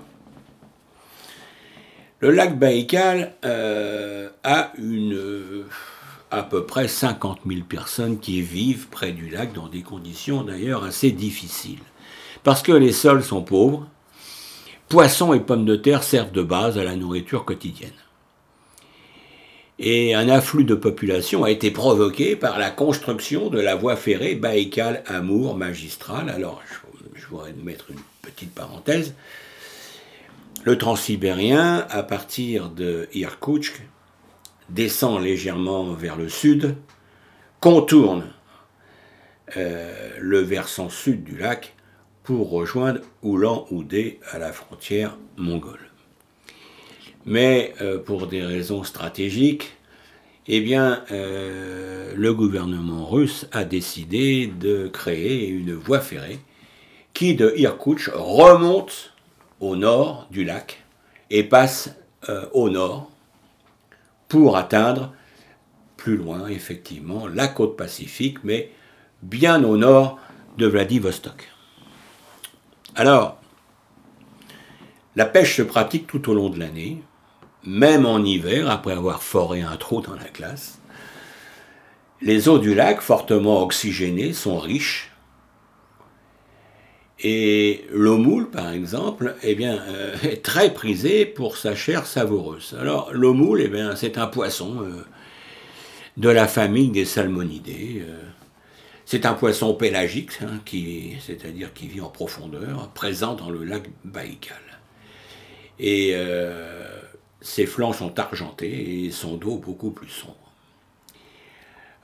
le 2.20 2.30
lac 2.30 2.58
Baïkal 2.58 3.34
euh, 3.44 4.28
a 4.44 4.72
une, 4.78 5.64
à 6.32 6.42
peu 6.42 6.64
près 6.64 6.88
50 6.88 7.40
000 7.46 7.60
personnes 7.68 8.18
qui 8.18 8.40
vivent 8.40 8.88
près 8.88 9.12
du 9.12 9.28
lac 9.28 9.52
dans 9.52 9.68
des 9.68 9.82
conditions 9.82 10.42
d'ailleurs 10.42 10.82
assez 10.82 11.12
difficiles. 11.12 11.82
Parce 12.42 12.62
que 12.62 12.72
les 12.72 12.92
sols 12.92 13.22
sont 13.22 13.42
pauvres, 13.42 13.86
poissons 14.88 15.34
et 15.34 15.40
pommes 15.40 15.66
de 15.66 15.76
terre 15.76 16.02
servent 16.02 16.32
de 16.32 16.42
base 16.42 16.78
à 16.78 16.84
la 16.84 16.96
nourriture 16.96 17.44
quotidienne. 17.44 17.92
Et 19.78 20.14
un 20.14 20.28
afflux 20.30 20.64
de 20.64 20.74
population 20.74 21.44
a 21.44 21.50
été 21.50 21.70
provoqué 21.70 22.34
par 22.34 22.58
la 22.58 22.70
construction 22.70 23.50
de 23.50 23.60
la 23.60 23.74
voie 23.74 23.96
ferrée 23.96 24.34
Baïkal-Amour 24.34 25.56
magistrale. 25.56 26.30
Alors, 26.30 26.62
je, 27.14 27.26
voudrais 27.26 27.52
mettre 27.62 27.90
une 27.90 28.00
petite 28.22 28.54
parenthèse. 28.54 29.14
Le 30.64 30.78
transsibérien, 30.78 31.86
à 31.90 32.02
partir 32.02 32.70
de 32.70 33.08
Irkoutsk, 33.12 33.82
descend 34.72 35.22
légèrement 35.22 35.92
vers 35.92 36.16
le 36.16 36.28
sud, 36.28 36.76
contourne 37.60 38.24
euh, 39.56 40.16
le 40.18 40.38
versant 40.38 40.88
sud 40.88 41.24
du 41.24 41.36
lac 41.36 41.74
pour 42.22 42.50
rejoindre 42.50 43.00
Oulan-Oudé 43.22 44.18
à 44.30 44.38
la 44.38 44.52
frontière 44.52 45.16
mongole. 45.36 45.90
Mais 47.26 47.74
euh, 47.80 47.98
pour 47.98 48.26
des 48.26 48.42
raisons 48.42 48.82
stratégiques, 48.82 49.76
eh 50.48 50.60
bien, 50.60 51.04
euh, 51.12 52.12
le 52.16 52.34
gouvernement 52.34 53.06
russe 53.06 53.46
a 53.52 53.64
décidé 53.64 54.46
de 54.46 54.88
créer 54.88 55.46
une 55.46 55.74
voie 55.74 56.00
ferrée 56.00 56.40
qui, 57.12 57.34
de 57.34 57.52
Irkoutsk, 57.56 58.10
remonte 58.14 59.12
au 59.60 59.76
nord 59.76 60.26
du 60.30 60.44
lac 60.44 60.82
et 61.30 61.44
passe 61.44 61.94
au 62.52 62.70
nord 62.70 63.11
pour 64.32 64.56
atteindre 64.56 65.12
plus 65.98 66.16
loin, 66.16 66.48
effectivement, 66.48 67.26
la 67.26 67.48
côte 67.48 67.76
pacifique, 67.76 68.38
mais 68.44 68.72
bien 69.20 69.62
au 69.62 69.76
nord 69.76 70.18
de 70.56 70.66
Vladivostok. 70.66 71.50
Alors, 72.94 73.38
la 75.16 75.26
pêche 75.26 75.58
se 75.58 75.60
pratique 75.60 76.06
tout 76.06 76.30
au 76.30 76.34
long 76.34 76.48
de 76.48 76.58
l'année, 76.58 77.02
même 77.62 78.06
en 78.06 78.24
hiver, 78.24 78.70
après 78.70 78.94
avoir 78.94 79.22
foré 79.22 79.60
un 79.60 79.76
trou 79.76 80.00
dans 80.00 80.14
la 80.14 80.30
glace. 80.30 80.78
Les 82.22 82.48
eaux 82.48 82.58
du 82.58 82.74
lac, 82.74 83.02
fortement 83.02 83.62
oxygénées, 83.62 84.32
sont 84.32 84.58
riches 84.58 85.11
et 87.24 87.84
l'eau 87.92 88.18
moule, 88.18 88.50
par 88.50 88.72
exemple, 88.72 89.36
eh 89.44 89.54
bien, 89.54 89.80
euh, 89.88 90.16
est 90.24 90.42
très 90.44 90.74
prisée 90.74 91.24
pour 91.24 91.56
sa 91.56 91.76
chair 91.76 92.04
savoureuse. 92.04 92.76
Alors, 92.80 93.12
l'eau 93.12 93.32
moule, 93.32 93.60
eh 93.62 93.68
bien, 93.68 93.94
c'est 93.94 94.18
un 94.18 94.26
poisson 94.26 94.82
euh, 94.82 95.04
de 96.16 96.28
la 96.28 96.48
famille 96.48 96.90
des 96.90 97.04
salmonidés. 97.04 98.02
Euh. 98.04 98.22
c'est 99.04 99.24
un 99.24 99.34
poisson 99.34 99.74
pélagique, 99.74 100.32
hein, 100.42 100.60
c'est-à-dire 101.20 101.72
qui 101.72 101.86
vit 101.86 102.00
en 102.00 102.08
profondeur, 102.08 102.90
présent 102.90 103.34
dans 103.34 103.50
le 103.50 103.62
lac 103.62 103.88
Baïkal. 104.04 104.56
Et 105.78 106.14
ses 107.40 107.66
flancs 107.66 107.94
sont 107.94 108.18
argentés 108.20 109.04
et 109.04 109.10
son 109.10 109.36
dos 109.36 109.56
beaucoup 109.56 109.90
plus 109.90 110.08
sombre. 110.08 110.41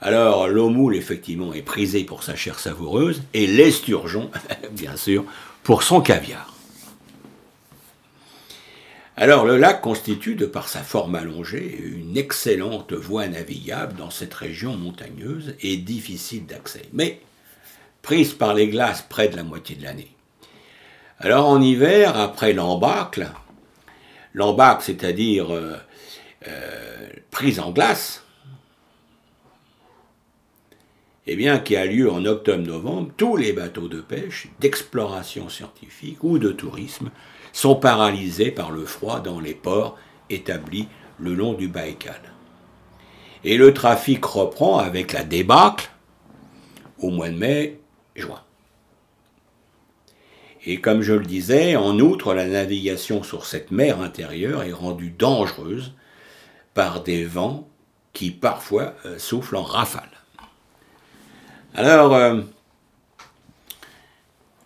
Alors, 0.01 0.47
l'eau 0.47 0.69
moule, 0.69 0.95
effectivement, 0.95 1.53
est 1.53 1.63
prisée 1.63 2.05
pour 2.05 2.23
sa 2.23 2.37
chair 2.37 2.61
savoureuse, 2.61 3.23
et 3.35 3.47
l'esturgeon, 3.47 4.31
bien 4.73 4.97
sûr, 4.97 5.25
pour 5.65 5.83
son 5.83 6.01
caviar. 6.01 6.55
Alors, 9.17 9.45
le 9.45 9.57
lac 9.57 9.81
constitue, 9.81 10.37
de 10.37 10.47
par 10.47 10.69
sa 10.69 10.85
forme 10.85 11.17
allongée, 11.17 11.77
une 11.83 12.17
excellente 12.17 12.93
voie 12.93 13.27
navigable 13.27 13.97
dans 13.97 14.11
cette 14.11 14.35
région 14.35 14.77
montagneuse 14.77 15.57
et 15.61 15.77
difficile 15.77 16.47
d'accès, 16.47 16.83
mais 16.93 17.21
prise 18.01 18.33
par 18.33 18.55
les 18.55 18.69
glaces 18.69 19.05
près 19.09 19.29
de 19.29 19.35
la 19.35 19.43
moitié 19.43 19.75
de 19.75 19.83
l'année. 19.83 20.15
Alors, 21.19 21.49
en 21.49 21.61
hiver, 21.61 22.17
après 22.17 22.53
l'embâcle, 22.53 23.29
l'embâcle, 24.35 24.85
c'est-à-dire 24.85 25.53
euh, 25.53 25.77
euh, 26.47 27.09
prise 27.33 27.59
en 27.59 27.73
glace, 27.73 28.23
eh 31.31 31.63
qui 31.63 31.77
a 31.77 31.85
lieu 31.85 32.11
en 32.11 32.25
octobre-novembre, 32.25 33.11
tous 33.17 33.37
les 33.37 33.53
bateaux 33.53 33.89
de 33.89 34.01
pêche, 34.01 34.49
d'exploration 34.61 35.51
scientifique 35.51 36.25
ou 36.25 36.39
de 36.39 36.51
tourisme 36.51 37.11
sont 37.53 37.77
paralysés 37.77 38.51
par 38.51 38.71
le 38.71 38.87
froid 38.87 39.21
dans 39.21 39.39
les 39.39 39.55
ports 39.55 39.99
établis 40.31 40.89
le 41.19 41.35
long 41.35 41.53
du 41.53 41.69
Baïkal. 41.69 42.21
Et 43.45 43.57
le 43.59 43.75
trafic 43.75 44.25
reprend 44.25 44.79
avec 44.79 45.13
la 45.13 45.23
débâcle 45.23 45.91
au 46.99 47.11
mois 47.11 47.29
de 47.29 47.37
mai-juin. 47.37 48.43
Et 50.65 50.81
comme 50.81 51.03
je 51.03 51.13
le 51.13 51.25
disais, 51.25 51.77
en 51.77 51.99
outre, 51.99 52.35
la 52.35 52.47
navigation 52.47 53.23
sur 53.23 53.47
cette 53.47 53.71
mer 53.71 54.01
intérieure 54.01 54.63
est 54.63 54.73
rendue 54.73 55.11
dangereuse 55.11 55.93
par 56.75 57.03
des 57.03 57.25
vents 57.25 57.69
qui 58.13 58.31
parfois 58.31 58.95
euh, 59.07 59.19
soufflent 59.19 59.57
en 59.57 59.63
rafale. 59.63 60.18
Alors, 61.75 62.15
euh, 62.15 62.41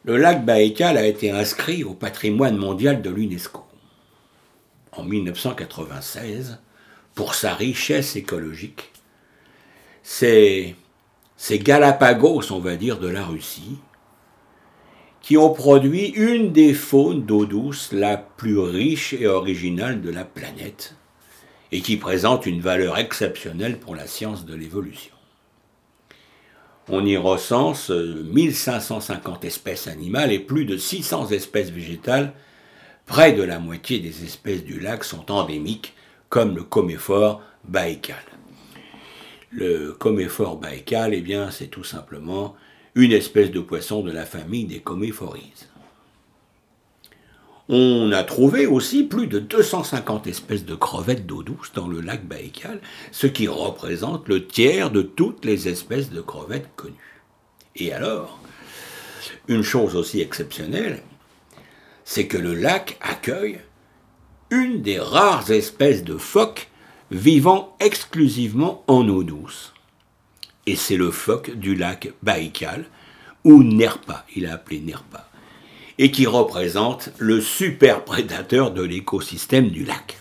le 0.04 0.16
lac 0.16 0.44
Baïkal 0.44 0.96
a 0.96 1.06
été 1.06 1.30
inscrit 1.30 1.84
au 1.84 1.94
patrimoine 1.94 2.56
mondial 2.56 3.02
de 3.02 3.10
l'UNESCO 3.10 3.64
en 4.92 5.02
1996 5.04 6.60
pour 7.14 7.34
sa 7.34 7.54
richesse 7.54 8.16
écologique. 8.16 8.92
C'est 10.02 10.76
ces 11.36 11.58
Galapagos, 11.58 12.52
on 12.52 12.60
va 12.60 12.76
dire, 12.76 12.98
de 12.98 13.08
la 13.08 13.24
Russie, 13.24 13.78
qui 15.20 15.36
ont 15.36 15.52
produit 15.52 16.08
une 16.08 16.52
des 16.52 16.72
faunes 16.72 17.24
d'eau 17.24 17.46
douce 17.46 17.92
la 17.92 18.16
plus 18.16 18.58
riche 18.58 19.12
et 19.12 19.26
originale 19.26 20.02
de 20.02 20.10
la 20.10 20.24
planète, 20.24 20.96
et 21.72 21.80
qui 21.80 21.96
présente 21.96 22.46
une 22.46 22.60
valeur 22.60 22.98
exceptionnelle 22.98 23.78
pour 23.78 23.94
la 23.94 24.06
science 24.06 24.46
de 24.46 24.54
l'évolution 24.54 25.14
on 26.88 27.04
y 27.06 27.16
recense 27.16 27.90
1550 27.90 29.44
espèces 29.44 29.86
animales 29.86 30.32
et 30.32 30.38
plus 30.38 30.64
de 30.64 30.76
600 30.76 31.28
espèces 31.30 31.70
végétales. 31.70 32.32
Près 33.06 33.32
de 33.32 33.42
la 33.42 33.58
moitié 33.58 33.98
des 33.98 34.24
espèces 34.24 34.64
du 34.64 34.80
lac 34.80 35.04
sont 35.04 35.30
endémiques, 35.30 35.94
comme 36.28 36.56
le 36.56 36.62
coméphore 36.62 37.42
baïkal. 37.64 38.16
Le 39.50 39.92
coméphore 39.92 40.56
baïkal, 40.56 41.14
eh 41.14 41.24
c'est 41.50 41.66
tout 41.66 41.84
simplement 41.84 42.56
une 42.94 43.12
espèce 43.12 43.50
de 43.50 43.60
poisson 43.60 44.02
de 44.02 44.10
la 44.10 44.24
famille 44.24 44.64
des 44.64 44.80
coméphorises. 44.80 45.68
On 47.74 48.12
a 48.12 48.22
trouvé 48.22 48.66
aussi 48.66 49.02
plus 49.02 49.28
de 49.28 49.38
250 49.38 50.26
espèces 50.26 50.66
de 50.66 50.74
crevettes 50.74 51.24
d'eau 51.24 51.42
douce 51.42 51.72
dans 51.72 51.88
le 51.88 52.02
lac 52.02 52.22
Baïkal, 52.22 52.82
ce 53.12 53.26
qui 53.26 53.48
représente 53.48 54.28
le 54.28 54.46
tiers 54.46 54.90
de 54.90 55.00
toutes 55.00 55.46
les 55.46 55.68
espèces 55.68 56.10
de 56.10 56.20
crevettes 56.20 56.68
connues. 56.76 57.22
Et 57.76 57.94
alors, 57.94 58.38
une 59.48 59.62
chose 59.62 59.96
aussi 59.96 60.20
exceptionnelle, 60.20 61.02
c'est 62.04 62.26
que 62.26 62.36
le 62.36 62.52
lac 62.52 62.98
accueille 63.00 63.58
une 64.50 64.82
des 64.82 64.98
rares 64.98 65.50
espèces 65.50 66.04
de 66.04 66.18
phoques 66.18 66.68
vivant 67.10 67.74
exclusivement 67.80 68.84
en 68.86 69.08
eau 69.08 69.22
douce. 69.22 69.72
Et 70.66 70.76
c'est 70.76 70.98
le 70.98 71.10
phoque 71.10 71.56
du 71.56 71.74
lac 71.74 72.12
Baïkal, 72.22 72.84
ou 73.44 73.62
Nerpa, 73.62 74.26
il 74.36 74.44
a 74.44 74.52
appelé 74.52 74.80
Nerpa 74.80 75.31
et 75.98 76.10
qui 76.10 76.26
représente 76.26 77.10
le 77.18 77.40
super 77.40 78.04
prédateur 78.04 78.72
de 78.72 78.82
l'écosystème 78.82 79.68
du 79.68 79.84
lac. 79.84 80.18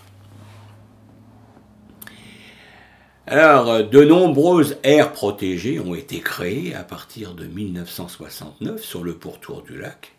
Alors, 3.28 3.84
de 3.88 4.04
nombreuses 4.04 4.78
aires 4.84 5.13
protégées 5.13 5.80
ont 5.80 5.96
été 5.96 6.20
créées 6.20 6.75
à 6.75 6.84
partir 6.84 7.34
de 7.34 7.46
1969 7.46 8.84
sur 8.84 9.04
le 9.04 9.16
pourtour 9.16 9.62
du 9.62 9.78
lac. 9.80 10.13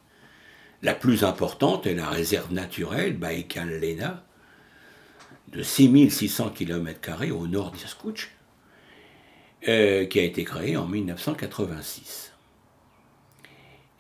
La 0.83 0.95
plus 0.95 1.23
importante 1.23 1.87
est 1.87 1.95
la 1.95 2.09
réserve 2.09 2.53
naturelle 2.53 3.17
Baïkal-Lena, 3.17 4.25
de 5.53 5.63
6600 5.63 6.51
km 6.51 7.31
au 7.33 7.47
nord 7.47 7.71
d'Irkoutsk, 7.73 8.31
euh, 9.69 10.07
qui 10.07 10.19
a 10.19 10.23
été 10.25 10.45
créée 10.45 10.77
en 10.77 10.87
1986. 10.87 12.32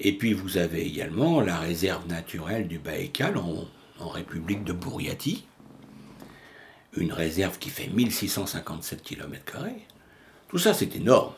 Et 0.05 0.11
puis 0.11 0.33
vous 0.33 0.59
avez 0.59 0.85
également 0.85 1.41
la 1.41 1.61
réserve 1.61 2.09
naturelle 2.09 2.67
du 2.67 2.81
Baïkal 2.81 3.37
en, 3.39 3.69
République 4.09 4.65
de 4.65 4.73
Bouriati, 4.73 5.45
une 6.97 7.13
réserve 7.13 7.61
qui 7.61 7.71
fait 7.71 7.87
1657 7.87 9.01
km, 9.01 9.59
Tout 10.49 10.59
ça, 10.59 10.75
c'est 10.75 10.97
énorme. 10.97 11.33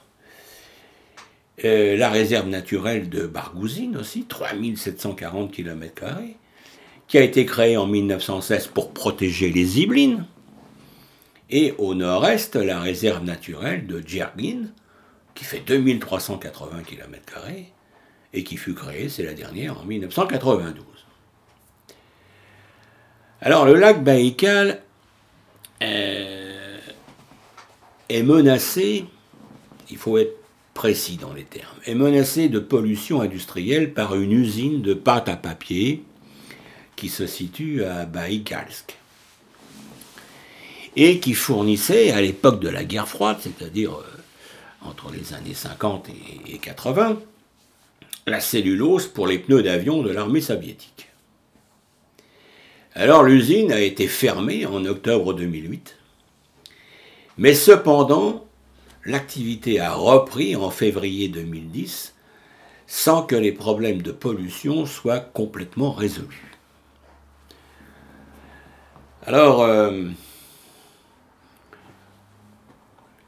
Euh, 1.62 1.98
la 1.98 2.08
réserve 2.08 2.48
naturelle 2.48 3.10
de 3.10 3.26
Bargouzine 3.26 3.98
aussi, 3.98 4.24
3740 4.24 5.52
km, 5.52 6.06
qui 7.06 7.18
a 7.18 7.22
été 7.22 7.44
créée 7.44 7.76
en 7.76 7.86
1916 7.86 8.68
pour 8.68 8.94
protéger 8.94 9.50
les 9.50 9.80
Yvelines. 9.80 10.24
Et 11.50 11.74
au 11.76 11.94
nord-est, 11.94 12.56
la 12.56 12.80
réserve 12.80 13.22
naturelle 13.24 13.86
de 13.86 14.02
Djergin, 14.04 14.72
qui 15.34 15.44
fait 15.44 15.60
2380 15.60 16.82
km, 16.84 17.40
et 18.34 18.42
qui 18.42 18.56
fut 18.56 18.74
créée, 18.74 19.08
c'est 19.08 19.22
la 19.22 19.32
dernière, 19.32 19.80
en 19.80 19.84
1992. 19.84 20.84
Alors 23.40 23.64
le 23.64 23.74
lac 23.74 24.02
Baïkal 24.02 24.82
euh, 25.82 26.78
est 28.08 28.22
menacé, 28.22 29.04
il 29.90 29.96
faut 29.96 30.18
être 30.18 30.36
précis 30.74 31.16
dans 31.16 31.32
les 31.32 31.44
termes, 31.44 31.76
est 31.86 31.94
menacé 31.94 32.48
de 32.48 32.58
pollution 32.58 33.20
industrielle 33.20 33.94
par 33.94 34.16
une 34.16 34.32
usine 34.32 34.82
de 34.82 34.94
pâte 34.94 35.28
à 35.28 35.36
papier 35.36 36.02
qui 36.96 37.08
se 37.08 37.26
situe 37.26 37.84
à 37.84 38.04
Baïkalsk 38.06 38.96
et 40.96 41.20
qui 41.20 41.34
fournissait 41.34 42.10
à 42.10 42.20
l'époque 42.20 42.60
de 42.60 42.68
la 42.68 42.84
guerre 42.84 43.08
froide, 43.08 43.38
c'est-à-dire 43.40 43.94
euh, 43.94 44.04
entre 44.82 45.12
les 45.12 45.34
années 45.34 45.54
50 45.54 46.08
et 46.48 46.58
80, 46.58 47.18
la 48.26 48.40
cellulose 48.40 49.06
pour 49.06 49.26
les 49.26 49.38
pneus 49.38 49.62
d'avion 49.62 50.02
de 50.02 50.10
l'armée 50.10 50.40
soviétique. 50.40 51.08
Alors 52.94 53.22
l'usine 53.22 53.72
a 53.72 53.80
été 53.80 54.06
fermée 54.06 54.66
en 54.66 54.84
octobre 54.84 55.34
2008, 55.34 55.96
mais 57.38 57.54
cependant, 57.54 58.46
l'activité 59.04 59.80
a 59.80 59.92
repris 59.92 60.54
en 60.56 60.70
février 60.70 61.28
2010 61.28 62.14
sans 62.86 63.22
que 63.22 63.34
les 63.34 63.52
problèmes 63.52 64.02
de 64.02 64.12
pollution 64.12 64.86
soient 64.86 65.20
complètement 65.20 65.92
résolus. 65.92 66.54
Alors, 69.26 69.62
euh, 69.62 70.04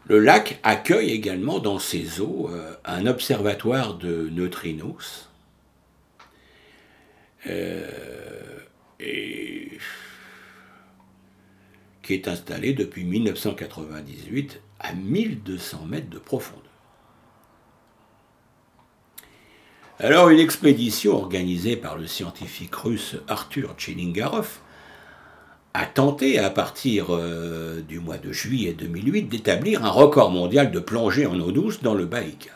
le 0.09 0.21
lac 0.21 0.61
accueille 0.63 1.11
également 1.11 1.59
dans 1.59 1.79
ses 1.79 2.21
eaux 2.21 2.49
euh, 2.51 2.75
un 2.85 3.07
observatoire 3.07 3.95
de 3.95 4.29
neutrinos. 4.31 5.29
Euh, 7.49 7.87
qui 12.03 12.15
est 12.15 12.29
installé 12.29 12.73
depuis 12.73 13.05
1998 13.05 14.61
à 14.79 14.95
1200 14.95 15.87
mètres 15.87 16.09
de 16.09 16.19
profondeur. 16.19 16.63
Alors 19.99 20.29
une 20.29 20.39
expédition 20.39 21.17
organisée 21.17 21.77
par 21.77 21.97
le 21.97 22.07
scientifique 22.07 22.75
russe 22.75 23.17
Arthur 23.29 23.75
Tchelingarov 23.77 24.61
a 25.77 25.85
tenté 25.85 26.39
à 26.39 26.49
partir 26.49 27.09
euh, 27.11 27.83
du 27.83 28.01
mois 28.01 28.17
de 28.17 28.33
juillet 28.33 28.73
2008 28.73 29.25
d'établir 29.25 29.85
un 29.85 29.91
record 29.91 30.31
mondial 30.31 30.71
de 30.71 30.81
plongée 30.81 31.27
en 31.27 31.39
eau 31.39 31.53
douce 31.53 31.83
dans 31.83 31.93
le 31.93 32.07
Baïkal. 32.07 32.55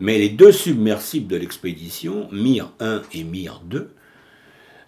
Mais 0.00 0.18
les 0.18 0.28
deux 0.28 0.50
submersibles 0.50 1.28
de 1.28 1.36
l'expédition, 1.36 2.28
Mir 2.32 2.72
1 2.80 3.02
et 3.12 3.22
Mir 3.22 3.60
2, 3.66 3.94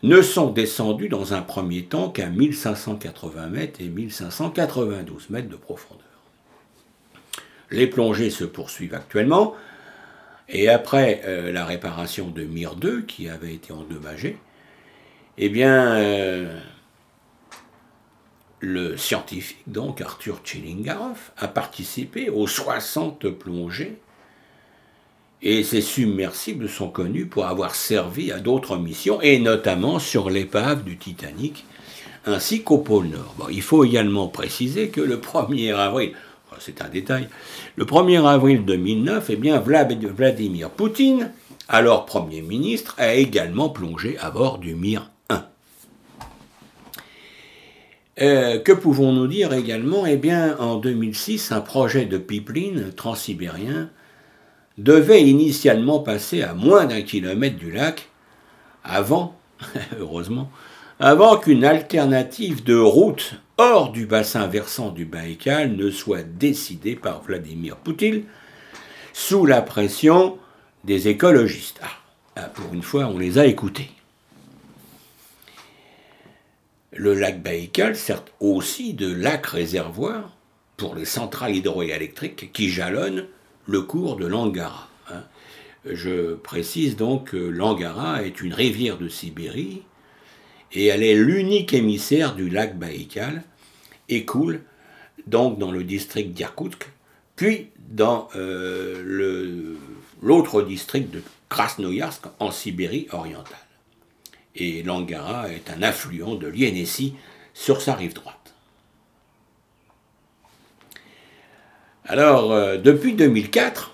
ne 0.03 0.21
sont 0.21 0.51
descendus 0.51 1.09
dans 1.09 1.33
un 1.33 1.43
premier 1.43 1.85
temps 1.85 2.09
qu'à 2.11 2.29
1580 2.29 3.47
mètres 3.47 3.81
et 3.81 3.89
1592 3.89 5.31
mètres 5.31 5.49
de 5.49 5.57
profondeur. 5.57 6.03
Les 7.71 7.87
plongées 7.87 8.31
se 8.31 8.45
poursuivent 8.45 8.95
actuellement, 8.95 9.55
et 10.49 10.69
après 10.69 11.23
euh, 11.25 11.53
la 11.53 11.65
réparation 11.65 12.31
de 12.31 12.43
Mir 12.43 12.75
2, 12.75 13.03
qui 13.03 13.29
avait 13.29 13.55
été 13.55 13.73
endommagée, 13.73 14.39
eh 15.39 15.49
bien, 15.49 15.97
euh, 15.97 16.61
le 18.61 18.97
scientifique, 18.97 19.63
donc 19.67 20.01
Arthur 20.01 20.41
Tchilingarov, 20.45 21.19
a 21.37 21.49
participé 21.49 22.31
aux 22.31 22.47
60 22.47 23.31
plongées 23.31 23.99
et 25.45 25.63
ces 25.63 25.83
submersibles 25.83 26.69
sont 26.69 26.89
connus 26.89 27.27
pour 27.27 27.47
avoir 27.47 27.75
servi 27.75 28.33
à 28.33 28.41
d'autres 28.41 28.79
missions, 28.79 29.21
et 29.21 29.39
notamment 29.39 29.99
sur 29.99 30.31
l'épave 30.31 30.85
du 30.85 30.97
Titanic, 30.97 31.67
ainsi 32.25 32.63
qu'au 32.63 32.79
pôle 32.79 33.09
Nord. 33.09 33.49
il 33.51 33.61
faut 33.61 33.85
également 33.85 34.29
préciser 34.29 34.89
que 34.89 35.03
le 35.03 35.19
1er 35.19 35.75
avril, 35.75 36.13
c'est 36.61 36.81
un 36.81 36.89
détail, 36.89 37.29
le 37.77 37.85
1er 37.85 38.27
avril 38.27 38.65
2009, 38.65 39.27
eh 39.29 39.37
bien, 39.37 39.59
Vladimir 39.61 40.71
Poutine, 40.71 41.33
alors 41.69 42.07
Premier 42.07 42.41
ministre, 42.41 42.95
a 42.97 43.13
également 43.13 43.69
plongé 43.69 44.17
à 44.19 44.31
bord 44.31 44.57
du 44.59 44.75
Mir 44.75 45.11
euh, 48.21 48.59
que 48.61 48.73
pouvons-nous 48.73 49.27
dire 49.27 49.53
également? 49.53 50.07
Eh 50.07 50.17
bien, 50.17 50.57
en 50.59 50.77
2006, 50.77 51.51
un 51.53 51.61
projet 51.61 52.05
de 52.05 52.19
pipeline 52.19 52.93
transsibérien 52.93 53.91
devait 54.79 55.23
initialement 55.23 56.01
passer 56.01 56.43
à 56.43 56.55
moins 56.55 56.85
d'un 56.87 57.03
kilomètre 57.03 57.57
du 57.57 57.71
lac, 57.71 58.09
avant, 58.85 59.37
heureusement, 59.99 60.51
avant 61.01 61.39
qu'une 61.39 61.65
alternative 61.65 62.63
de 62.63 62.77
route 62.77 63.35
hors 63.59 63.91
du 63.91 64.07
bassin 64.07 64.47
versant 64.47 64.91
du 64.91 65.05
Baïkal 65.05 65.75
ne 65.75 65.91
soit 65.91 66.23
décidée 66.23 66.97
par 66.97 67.23
Vladimir 67.23 67.77
Poutine, 67.77 68.25
sous 69.13 69.47
la 69.47 69.63
pression 69.63 70.39
des 70.85 71.09
écologistes. 71.09 71.81
Ah, 72.37 72.43
pour 72.43 72.73
une 72.75 72.83
fois, 72.83 73.07
on 73.07 73.19
les 73.19 73.39
a 73.39 73.47
écoutés. 73.47 73.91
Le 76.97 77.15
lac 77.15 77.43
Baïkal 77.43 77.97
sert 77.97 78.25
aussi 78.39 78.95
de 78.95 79.13
lac 79.13 79.47
réservoir 79.47 80.37
pour 80.77 80.95
les 80.95 81.05
centrales 81.05 81.57
hydroélectriques 81.57 82.53
qui 82.53 82.69
jalonnent 82.69 83.27
le 83.67 83.83
cours 83.83 84.17
de 84.17 84.27
l'Angara. 84.27 84.89
Hein. 85.11 85.25
Je 85.85 86.35
précise 86.35 86.97
donc 86.97 87.31
que 87.31 87.37
l'Angara 87.37 88.23
est 88.23 88.41
une 88.41 88.55
rivière 88.55 88.97
de 88.97 89.09
Sibérie 89.09 89.83
et 90.73 90.87
elle 90.87 91.03
est 91.03 91.17
l'unique 91.17 91.75
émissaire 91.75 92.37
du 92.37 92.49
lac 92.49 92.79
Baïkal 92.79 93.43
et 94.09 94.25
coule 94.25 94.63
donc 95.27 95.59
dans 95.59 95.73
le 95.73 95.83
district 95.83 96.33
d'Irkoutsk, 96.33 96.89
puis 97.35 97.71
dans 97.89 98.29
euh, 98.37 99.77
l'autre 100.23 100.63
district 100.63 101.11
de 101.13 101.23
Krasnoyarsk 101.49 102.25
en 102.39 102.51
Sibérie 102.53 103.09
orientale 103.11 103.64
et 104.57 104.83
l'Angara 104.83 105.49
est 105.51 105.71
un 105.71 105.83
affluent 105.83 106.35
de 106.35 106.47
l'Ienessi 106.47 107.15
sur 107.55 107.81
sa 107.81 107.95
rive 107.95 108.15
droite. 108.15 108.55
Alors, 112.07 112.53
euh, 112.53 112.77
depuis 112.77 113.15
2004, 113.15 113.93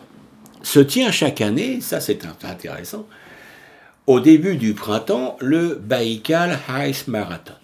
se 0.63 0.81
tient 0.81 1.11
chaque 1.11 1.41
année, 1.41 1.81
ça 1.81 2.01
c'est 2.01 2.27
intéressant, 2.43 3.07
au 4.07 4.21
début 4.21 4.57
du 4.57 4.75
printemps, 4.75 5.37
le 5.41 5.77
Baïkal 5.77 6.59
Ice 6.87 7.07
Marathon. 7.07 7.55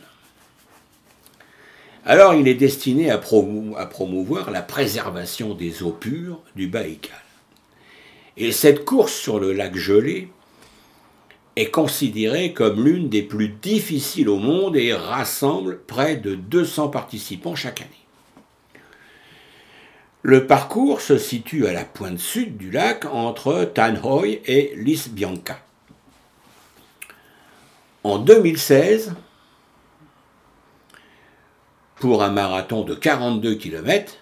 Alors, 2.04 2.34
il 2.34 2.46
est 2.46 2.54
destiné 2.54 3.10
à 3.10 3.18
promouvoir 3.18 4.52
la 4.52 4.62
préservation 4.62 5.54
des 5.54 5.82
eaux 5.82 5.90
pures 5.90 6.40
du 6.54 6.68
Baïkal. 6.68 7.16
Et 8.36 8.52
cette 8.52 8.84
course 8.84 9.12
sur 9.12 9.40
le 9.40 9.52
lac 9.52 9.74
gelé 9.74 10.28
est 11.56 11.70
considérée 11.70 12.52
comme 12.52 12.84
l'une 12.84 13.08
des 13.08 13.22
plus 13.22 13.48
difficiles 13.48 14.28
au 14.28 14.36
monde 14.36 14.76
et 14.76 14.92
rassemble 14.92 15.80
près 15.86 16.16
de 16.16 16.34
200 16.34 16.88
participants 16.88 17.54
chaque 17.54 17.80
année. 17.80 17.90
Le 20.22 20.46
parcours 20.46 21.00
se 21.00 21.18
situe 21.18 21.66
à 21.66 21.72
la 21.72 21.84
pointe 21.84 22.18
sud 22.18 22.56
du 22.56 22.70
lac 22.70 23.04
entre 23.06 23.64
Tanhoy 23.64 24.40
et 24.44 24.72
Lisbianca. 24.76 25.60
En 28.02 28.18
2016, 28.18 29.14
pour 31.96 32.22
un 32.22 32.30
marathon 32.30 32.84
de 32.84 32.94
42 32.94 33.54
km, 33.54 34.14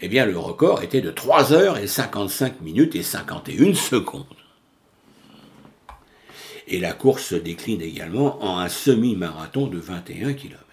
eh 0.00 0.08
bien 0.08 0.26
le 0.26 0.38
record 0.38 0.82
était 0.82 1.00
de 1.00 1.10
3 1.10 1.52
heures 1.52 1.78
et 1.78 1.86
55 1.86 2.60
minutes 2.60 2.96
et 2.96 3.02
51 3.02 3.74
secondes. 3.74 4.43
Et 6.66 6.78
la 6.78 6.92
course 6.92 7.24
se 7.26 7.34
décline 7.34 7.82
également 7.82 8.42
en 8.42 8.58
un 8.58 8.68
semi-marathon 8.68 9.66
de 9.66 9.78
21 9.78 10.32
km. 10.34 10.64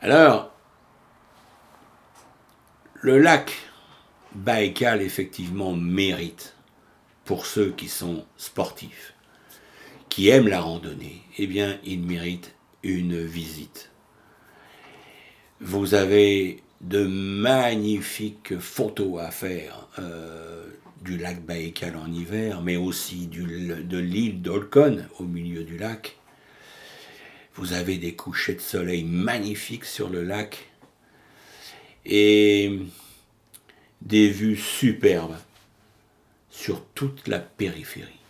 Alors, 0.00 0.52
le 2.94 3.18
lac 3.18 3.52
Baïkal, 4.34 5.02
effectivement, 5.02 5.72
mérite, 5.72 6.54
pour 7.24 7.46
ceux 7.46 7.72
qui 7.72 7.88
sont 7.88 8.24
sportifs, 8.36 9.14
qui 10.08 10.28
aiment 10.28 10.48
la 10.48 10.60
randonnée, 10.60 11.22
eh 11.38 11.46
bien, 11.46 11.78
il 11.84 12.02
mérite 12.02 12.54
une 12.82 13.24
visite. 13.24 13.90
Vous 15.60 15.94
avez 15.94 16.62
de 16.80 17.04
magnifiques 17.04 18.58
photos 18.58 19.20
à 19.20 19.30
faire 19.32 19.88
euh, 19.98 20.66
du 21.08 21.16
lac 21.16 21.40
Baïkal 21.40 21.96
en 21.96 22.12
hiver, 22.12 22.60
mais 22.60 22.76
aussi 22.76 23.28
de 23.28 23.98
l'île 23.98 24.42
d'Olcon 24.42 25.06
au 25.18 25.24
milieu 25.24 25.64
du 25.64 25.78
lac. 25.78 26.18
Vous 27.54 27.72
avez 27.72 27.96
des 27.96 28.14
couchers 28.14 28.56
de 28.56 28.60
soleil 28.60 29.04
magnifiques 29.04 29.86
sur 29.86 30.10
le 30.10 30.22
lac 30.22 30.66
et 32.04 32.78
des 34.02 34.28
vues 34.28 34.58
superbes 34.58 35.38
sur 36.50 36.84
toute 36.94 37.26
la 37.26 37.38
périphérie. 37.38 38.20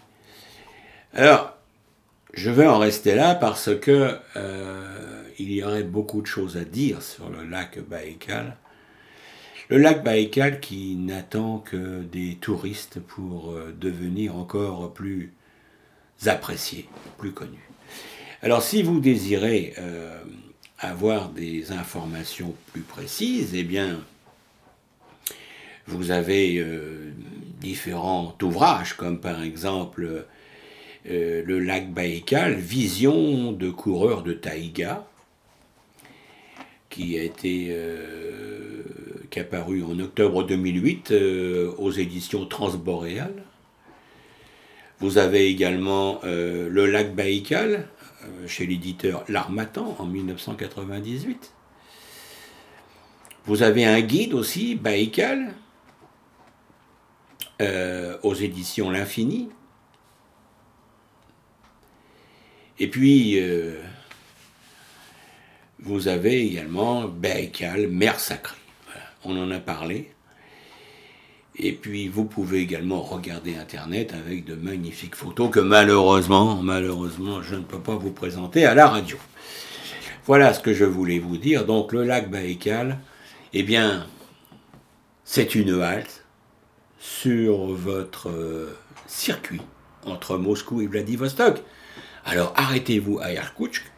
Alors, 1.12 1.57
je 2.33 2.51
vais 2.51 2.69
en 2.69 2.79
rester 2.79 3.17
là 3.17 3.35
parce 3.35 3.77
que 3.77 4.17
euh, 4.37 5.23
il 5.41 5.51
y 5.51 5.64
aurait 5.64 5.83
beaucoup 5.83 6.23
de 6.23 6.29
choses 6.29 6.57
à 6.57 6.64
dire 6.64 7.03
sur 7.03 7.29
le 7.29 7.43
lac 7.43 7.81
Baïkal. 7.81 8.57
Le 9.68 9.78
lac 9.78 10.02
Baïkal 10.02 10.61
qui 10.61 10.96
n'attend 10.96 11.59
que 11.59 12.02
des 12.02 12.37
touristes 12.37 13.00
pour 13.00 13.52
euh, 13.52 13.74
devenir 13.78 14.37
encore 14.37 14.92
plus 14.92 15.33
apprécié, 16.26 16.88
plus 17.18 17.33
connu. 17.33 17.59
Alors 18.42 18.62
si 18.62 18.83
vous 18.83 19.00
désirez 19.00 19.74
euh, 19.78 20.20
avoir 20.78 21.28
des 21.28 21.72
informations 21.72 22.54
plus 22.72 22.83
précises, 22.83 23.54
eh 23.54 23.62
bien, 23.62 24.00
vous 25.87 26.11
avez 26.11 26.64
différents 27.61 28.37
ouvrages, 28.42 28.94
comme 28.94 29.20
par 29.20 29.42
exemple 29.42 30.26
euh, 31.11 31.42
le 31.46 31.59
lac 31.59 31.90
Baïkal, 31.90 32.54
Vision 32.54 33.52
de 33.52 33.70
coureur 33.70 34.22
de 34.22 34.33
taïga, 34.33 35.07
qui 36.90 37.18
a 37.18 37.22
été 37.22 37.68
euh, 37.70 38.58
qui 39.31 39.41
a 39.41 39.45
paru 39.45 39.83
en 39.83 39.99
octobre 39.99 40.45
2008 40.45 41.11
euh, 41.11 41.73
aux 41.79 41.91
éditions 41.91 42.47
Transboréales. 42.47 43.43
Vous 45.01 45.19
avez 45.19 45.47
également 45.47 46.21
le 46.25 46.87
lac 46.87 47.14
Baïkal 47.14 47.88
chez 48.49 48.67
l'éditeur 48.67 49.25
L'Armatan 49.29 49.95
en 50.01 50.07
1998. 50.07 51.53
Vous 53.45 53.62
avez 53.62 53.85
un 53.85 54.01
guide 54.01 54.35
aussi, 54.35 54.75
Baïkal, 54.75 55.55
aux 57.61 58.35
éditions 58.35 58.91
L'Infini. 58.91 59.51
Et 62.81 62.88
puis, 62.88 63.41
euh, 63.41 63.81
vous 65.81 66.07
avez 66.07 66.47
également 66.47 67.09
Baïkal, 67.09 67.88
mer 67.88 68.21
sacrée. 68.21 68.57
On 69.24 69.37
en 69.37 69.50
a 69.50 69.59
parlé. 69.59 70.11
Et 71.57 71.72
puis, 71.72 72.09
vous 72.09 72.24
pouvez 72.24 72.61
également 72.61 73.02
regarder 73.02 73.57
Internet 73.57 74.14
avec 74.14 74.44
de 74.44 74.54
magnifiques 74.54 75.16
photos 75.16 75.50
que 75.50 75.61
malheureusement, 75.61 76.57
malheureusement, 76.62 77.42
je 77.42 77.57
ne 77.57 77.62
peux 77.62 77.81
pas 77.81 77.96
vous 77.96 78.12
présenter 78.12 78.64
à 78.64 78.74
la 78.74 78.88
radio. 78.88 79.16
Voilà 80.26 80.54
ce 80.54 80.61
que 80.61 80.72
je 80.72 80.85
voulais 80.85 81.18
vous 81.18 81.37
dire. 81.37 81.64
Donc, 81.66 81.92
le 81.92 82.04
lac 82.04 82.31
Baïkal, 82.31 82.98
eh 83.52 83.62
bien, 83.62 84.07
c'est 85.24 85.54
une 85.54 85.81
halte 85.81 86.24
sur 86.98 87.66
votre 87.66 88.31
euh, 88.31 88.78
circuit 89.07 89.62
entre 90.04 90.37
Moscou 90.37 90.81
et 90.81 90.87
Vladivostok. 90.87 91.62
Alors 92.24 92.52
arrêtez-vous 92.57 93.18
à 93.20 93.33
Irkoutsk, 93.33 93.90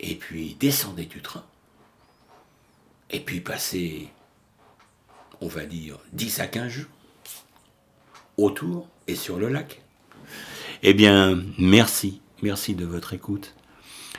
et 0.00 0.14
puis 0.14 0.56
descendez 0.60 1.06
du 1.06 1.20
train, 1.20 1.44
et 3.12 3.20
puis 3.20 3.40
passez, 3.40 4.08
on 5.40 5.46
va 5.46 5.64
dire, 5.64 5.98
10 6.12 6.40
à 6.40 6.46
15 6.46 6.68
jours 6.68 6.86
autour 8.36 8.88
et 9.06 9.14
sur 9.14 9.38
le 9.38 9.48
lac. 9.48 9.82
Eh 10.82 10.94
bien, 10.94 11.40
merci, 11.58 12.20
merci 12.42 12.74
de 12.74 12.84
votre 12.84 13.12
écoute. 13.12 13.54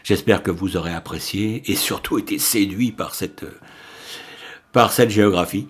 J'espère 0.03 0.43
que 0.43 0.51
vous 0.51 0.77
aurez 0.77 0.93
apprécié 0.93 1.63
et 1.71 1.75
surtout 1.75 2.17
été 2.17 2.38
séduit 2.38 2.91
par 2.91 3.15
cette, 3.15 3.45
par 4.71 4.91
cette 4.91 5.10
géographie. 5.10 5.67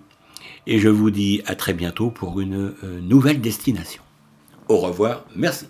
Et 0.66 0.78
je 0.78 0.88
vous 0.88 1.10
dis 1.10 1.42
à 1.46 1.54
très 1.54 1.74
bientôt 1.74 2.10
pour 2.10 2.40
une 2.40 2.74
euh, 2.84 3.00
nouvelle 3.00 3.40
destination. 3.40 4.02
Au 4.68 4.78
revoir, 4.78 5.24
merci. 5.36 5.66